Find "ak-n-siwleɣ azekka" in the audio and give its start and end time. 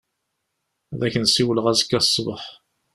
1.07-1.99